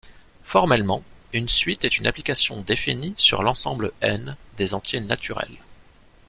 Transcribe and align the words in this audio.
Formellement, 0.43 1.03
une 1.31 1.47
suite 1.47 1.85
est 1.85 1.99
une 1.99 2.07
application 2.07 2.61
définie 2.61 3.13
sur 3.17 3.43
l'ensemble 3.43 3.91
ℕ 4.01 4.33
des 4.57 4.73
entiers 4.73 4.99
naturels. 4.99 5.59